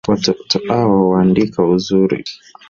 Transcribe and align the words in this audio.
Watoto 0.09 0.57
awa 0.79 0.99
waandika 1.09 1.59
uzuri 1.73 2.17